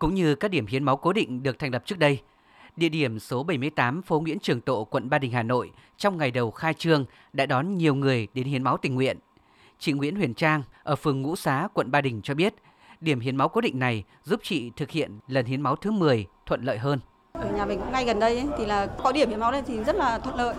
Cũng 0.00 0.14
như 0.14 0.34
các 0.34 0.50
điểm 0.50 0.66
hiến 0.66 0.84
máu 0.84 0.96
cố 0.96 1.12
định 1.12 1.42
được 1.42 1.58
thành 1.58 1.72
lập 1.72 1.82
trước 1.86 1.98
đây, 1.98 2.20
địa 2.76 2.88
điểm 2.88 3.18
số 3.18 3.42
78 3.42 4.02
phố 4.02 4.20
Nguyễn 4.20 4.38
Trường 4.38 4.60
Tộ, 4.60 4.84
quận 4.84 5.10
Ba 5.10 5.18
Đình, 5.18 5.32
Hà 5.32 5.42
Nội 5.42 5.70
trong 5.96 6.18
ngày 6.18 6.30
đầu 6.30 6.50
khai 6.50 6.74
trương 6.74 7.04
đã 7.32 7.46
đón 7.46 7.76
nhiều 7.76 7.94
người 7.94 8.28
đến 8.34 8.46
hiến 8.46 8.62
máu 8.62 8.76
tình 8.76 8.94
nguyện. 8.94 9.18
Chị 9.78 9.92
Nguyễn 9.92 10.16
Huyền 10.16 10.34
Trang 10.34 10.62
ở 10.82 10.96
phường 10.96 11.22
Ngũ 11.22 11.36
Xá, 11.36 11.68
quận 11.74 11.90
Ba 11.90 12.00
Đình 12.00 12.20
cho 12.22 12.34
biết, 12.34 12.54
điểm 13.00 13.20
hiến 13.20 13.36
máu 13.36 13.48
cố 13.48 13.60
định 13.60 13.78
này 13.78 14.04
giúp 14.24 14.40
chị 14.42 14.70
thực 14.76 14.90
hiện 14.90 15.18
lần 15.28 15.46
hiến 15.46 15.60
máu 15.60 15.76
thứ 15.76 15.90
10 15.90 16.26
thuận 16.46 16.62
lợi 16.62 16.78
hơn. 16.78 17.00
Ở 17.32 17.52
nhà 17.56 17.66
mình 17.66 17.78
cũng 17.78 17.92
ngay 17.92 18.04
gần 18.04 18.20
đây 18.20 18.38
ấy, 18.38 18.48
thì 18.58 18.66
là 18.66 18.86
có 18.86 19.12
điểm 19.12 19.28
hiến 19.28 19.40
máu 19.40 19.52
đây 19.52 19.62
thì 19.66 19.84
rất 19.84 19.96
là 19.96 20.18
thuận 20.18 20.36
lợi. 20.36 20.54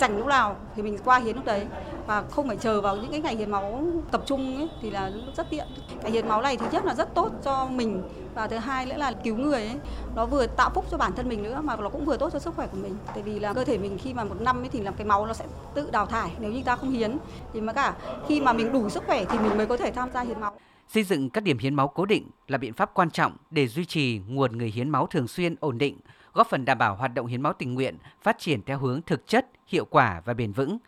Chẳng 0.00 0.18
lúc 0.18 0.26
nào 0.26 0.56
thì 0.76 0.82
mình 0.82 0.98
qua 1.04 1.18
hiến 1.18 1.36
lúc 1.36 1.44
đấy 1.44 1.66
và 2.06 2.24
không 2.30 2.48
phải 2.48 2.56
chờ 2.56 2.80
vào 2.80 2.96
những 2.96 3.10
cái 3.10 3.20
ngày 3.20 3.36
hiến 3.36 3.50
máu 3.50 3.86
tập 4.10 4.22
trung 4.26 4.56
ấy, 4.56 4.68
thì 4.82 4.90
là 4.90 5.12
rất 5.36 5.50
tiện. 5.50 5.66
Cái 6.02 6.10
hiến 6.10 6.28
máu 6.28 6.42
này 6.42 6.56
thứ 6.56 6.66
nhất 6.72 6.84
là 6.84 6.94
rất 6.94 7.14
tốt 7.14 7.32
cho 7.44 7.66
mình 7.66 8.02
và 8.34 8.48
thứ 8.48 8.56
hai 8.56 8.86
nữa 8.86 8.96
là 8.96 9.12
cứu 9.12 9.36
người 9.36 9.66
ấy. 9.66 9.76
Nó 10.14 10.26
vừa 10.26 10.46
tạo 10.46 10.70
phúc 10.74 10.84
cho 10.90 10.96
bản 10.96 11.12
thân 11.16 11.28
mình 11.28 11.42
nữa 11.42 11.60
mà 11.64 11.76
nó 11.76 11.88
cũng 11.88 12.04
vừa 12.04 12.16
tốt 12.16 12.30
cho 12.32 12.38
sức 12.38 12.54
khỏe 12.56 12.66
của 12.66 12.78
mình. 12.82 12.96
Tại 13.06 13.22
vì 13.22 13.38
là 13.38 13.52
cơ 13.52 13.64
thể 13.64 13.78
mình 13.78 13.98
khi 13.98 14.14
mà 14.14 14.24
một 14.24 14.40
năm 14.40 14.62
ấy 14.62 14.68
thì 14.68 14.80
là 14.80 14.90
cái 14.90 15.06
máu 15.06 15.26
nó 15.26 15.32
sẽ 15.32 15.44
tự 15.74 15.90
đào 15.90 16.06
thải 16.06 16.30
nếu 16.38 16.52
như 16.52 16.62
ta 16.64 16.76
không 16.76 16.90
hiến. 16.90 17.16
Thì 17.52 17.60
mà 17.60 17.72
cả 17.72 17.94
khi 18.28 18.40
mà 18.40 18.52
mình 18.52 18.72
đủ 18.72 18.88
sức 18.88 19.02
khỏe 19.06 19.24
thì 19.24 19.38
mình 19.38 19.56
mới 19.56 19.66
có 19.66 19.76
thể 19.76 19.90
tham 19.90 20.10
gia 20.14 20.20
hiến 20.20 20.40
máu. 20.40 20.58
Xây 20.88 21.02
dựng 21.02 21.30
các 21.30 21.44
điểm 21.44 21.58
hiến 21.58 21.74
máu 21.74 21.88
cố 21.88 22.06
định 22.06 22.30
là 22.48 22.58
biện 22.58 22.72
pháp 22.72 22.90
quan 22.94 23.10
trọng 23.10 23.36
để 23.50 23.66
duy 23.66 23.84
trì 23.84 24.20
nguồn 24.28 24.58
người 24.58 24.70
hiến 24.70 24.88
máu 24.88 25.06
thường 25.06 25.28
xuyên 25.28 25.54
ổn 25.60 25.78
định, 25.78 25.98
góp 26.34 26.46
phần 26.50 26.64
đảm 26.64 26.78
bảo 26.78 26.96
hoạt 26.96 27.14
động 27.14 27.26
hiến 27.26 27.42
máu 27.42 27.52
tình 27.52 27.74
nguyện 27.74 27.96
phát 28.22 28.38
triển 28.38 28.62
theo 28.66 28.78
hướng 28.78 29.02
thực 29.02 29.26
chất, 29.26 29.46
hiệu 29.66 29.84
quả 29.84 30.22
và 30.24 30.34
bền 30.34 30.52
vững. 30.52 30.78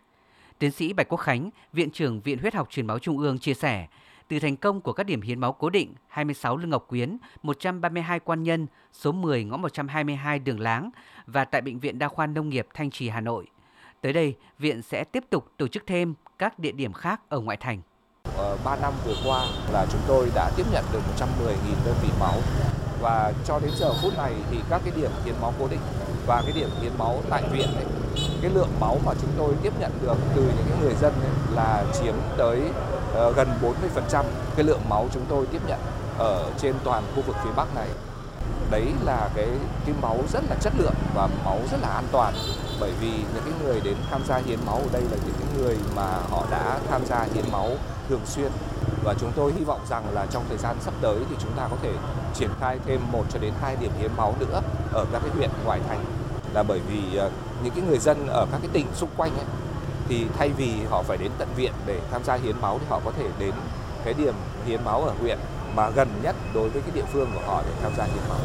Tiến 0.58 0.70
sĩ 0.70 0.92
Bạch 0.92 1.08
Quốc 1.08 1.18
Khánh, 1.18 1.50
Viện 1.72 1.90
trưởng 1.90 2.20
Viện 2.20 2.38
Huyết 2.38 2.54
học 2.54 2.70
Truyền 2.70 2.86
máu 2.86 2.98
Trung 2.98 3.18
ương 3.18 3.38
chia 3.38 3.54
sẻ, 3.54 3.86
từ 4.28 4.38
thành 4.38 4.56
công 4.56 4.80
của 4.80 4.92
các 4.92 5.06
điểm 5.06 5.20
hiến 5.20 5.40
máu 5.40 5.52
cố 5.52 5.70
định 5.70 5.94
26 6.08 6.56
Lương 6.56 6.70
Ngọc 6.70 6.84
Quyến, 6.88 7.16
132 7.42 8.20
Quan 8.20 8.42
Nhân, 8.42 8.66
số 8.92 9.12
10 9.12 9.44
ngõ 9.44 9.56
122 9.56 10.38
Đường 10.38 10.60
Láng 10.60 10.90
và 11.26 11.44
tại 11.44 11.60
Bệnh 11.60 11.78
viện 11.78 11.98
Đa 11.98 12.08
khoa 12.08 12.26
Nông 12.26 12.48
nghiệp 12.48 12.66
Thanh 12.74 12.90
Trì 12.90 13.08
Hà 13.08 13.20
Nội. 13.20 13.46
Tới 14.00 14.12
đây, 14.12 14.34
Viện 14.58 14.82
sẽ 14.82 15.04
tiếp 15.04 15.24
tục 15.30 15.52
tổ 15.56 15.68
chức 15.68 15.82
thêm 15.86 16.14
các 16.38 16.58
địa 16.58 16.72
điểm 16.72 16.92
khác 16.92 17.20
ở 17.28 17.40
ngoại 17.40 17.56
thành. 17.56 17.80
Ờ, 18.36 18.58
3 18.64 18.76
năm 18.76 18.92
vừa 19.06 19.16
qua 19.24 19.46
là 19.72 19.86
chúng 19.92 20.00
tôi 20.08 20.30
đã 20.34 20.50
tiếp 20.56 20.66
nhận 20.72 20.84
được 20.92 21.00
110.000 21.18 21.84
đơn 21.84 21.94
vị 22.02 22.08
máu 22.20 22.34
và 23.00 23.32
cho 23.44 23.58
đến 23.58 23.70
giờ 23.76 23.92
phút 24.02 24.12
này 24.16 24.32
thì 24.50 24.58
các 24.70 24.82
cái 24.84 24.92
điểm 24.96 25.10
hiến 25.24 25.34
máu 25.40 25.54
cố 25.58 25.68
định 25.68 25.80
và 26.28 26.42
cái 26.42 26.52
điểm 26.52 26.68
hiến 26.82 26.92
máu 26.98 27.22
tại 27.30 27.42
viện 27.52 27.68
ấy, 27.74 27.84
cái 28.42 28.50
lượng 28.54 28.70
máu 28.80 28.98
mà 29.06 29.12
chúng 29.20 29.30
tôi 29.38 29.54
tiếp 29.62 29.72
nhận 29.80 29.92
được 30.02 30.16
từ 30.36 30.42
những 30.42 30.66
cái 30.68 30.78
người 30.82 30.94
dân 31.00 31.12
ấy 31.12 31.54
là 31.54 31.84
chiếm 32.00 32.14
tới 32.36 32.60
uh, 33.28 33.36
gần 33.36 33.48
40% 34.12 34.24
cái 34.56 34.64
lượng 34.64 34.80
máu 34.88 35.08
chúng 35.14 35.24
tôi 35.28 35.46
tiếp 35.46 35.60
nhận 35.66 35.78
ở 36.18 36.50
trên 36.58 36.74
toàn 36.84 37.02
khu 37.14 37.22
vực 37.22 37.36
phía 37.44 37.50
Bắc 37.56 37.74
này. 37.74 37.88
Đấy 38.70 38.84
là 39.04 39.28
cái 39.34 39.48
cái 39.86 39.94
máu 40.02 40.18
rất 40.32 40.44
là 40.50 40.56
chất 40.60 40.72
lượng 40.78 40.94
và 41.14 41.28
máu 41.44 41.58
rất 41.70 41.80
là 41.82 41.88
an 41.88 42.04
toàn 42.12 42.34
bởi 42.80 42.92
vì 43.00 43.10
những 43.10 43.44
cái 43.44 43.52
người 43.64 43.80
đến 43.80 43.96
tham 44.10 44.20
gia 44.28 44.36
hiến 44.36 44.58
máu 44.66 44.76
ở 44.76 44.88
đây 44.92 45.02
là 45.02 45.16
những 45.26 45.34
cái 45.38 45.48
người 45.58 45.76
mà 45.96 46.18
họ 46.30 46.44
đã 46.50 46.78
tham 46.90 47.06
gia 47.06 47.26
hiến 47.34 47.44
máu 47.52 47.70
thường 48.08 48.20
xuyên 48.26 48.52
và 49.04 49.14
chúng 49.20 49.32
tôi 49.36 49.52
hy 49.58 49.64
vọng 49.64 49.80
rằng 49.88 50.04
là 50.14 50.26
trong 50.30 50.44
thời 50.48 50.58
gian 50.58 50.76
sắp 50.80 50.94
tới 51.00 51.16
thì 51.30 51.36
chúng 51.38 51.52
ta 51.56 51.68
có 51.70 51.76
thể 51.82 51.92
triển 52.34 52.50
khai 52.60 52.78
thêm 52.86 53.00
một 53.12 53.24
cho 53.32 53.38
đến 53.38 53.52
hai 53.60 53.76
điểm 53.76 53.90
hiến 53.98 54.10
máu 54.16 54.34
nữa 54.40 54.60
ở 54.92 55.06
các 55.12 55.22
cái 55.22 55.30
huyện 55.36 55.50
ngoại 55.64 55.80
thành 55.88 56.04
là 56.54 56.62
bởi 56.62 56.80
vì 56.88 57.16
ờ, 57.16 57.30
những 57.62 57.72
cái 57.74 57.84
người 57.88 57.98
dân 57.98 58.26
ở 58.26 58.46
các 58.52 58.58
cái 58.62 58.70
tỉnh 58.72 58.86
xung 58.94 59.10
quanh 59.16 59.36
ấy, 59.36 59.46
thì 60.08 60.26
thay 60.38 60.48
vì 60.48 60.70
họ 60.90 61.02
phải 61.02 61.16
đến 61.16 61.30
tận 61.38 61.48
viện 61.56 61.72
để 61.86 62.00
tham 62.12 62.24
gia 62.24 62.34
hiến 62.34 62.56
máu 62.60 62.78
thì 62.78 62.86
họ 62.88 63.00
có 63.04 63.12
thể 63.18 63.24
đến 63.38 63.54
cái 64.04 64.14
điểm 64.14 64.34
hiến 64.66 64.84
máu 64.84 65.02
ở 65.02 65.12
huyện 65.20 65.38
mà 65.74 65.90
gần 65.90 66.08
nhất 66.22 66.36
đối 66.54 66.68
với 66.68 66.82
cái 66.82 66.90
địa 66.94 67.04
phương 67.12 67.30
của 67.34 67.40
họ 67.46 67.62
để 67.66 67.72
tham 67.82 67.92
gia 67.96 68.04
hiến 68.04 68.22
máu. 68.28 68.38